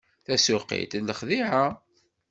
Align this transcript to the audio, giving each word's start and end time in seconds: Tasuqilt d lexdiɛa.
Tasuqilt 0.25 0.97
d 1.03 1.03
lexdiɛa. 1.07 1.65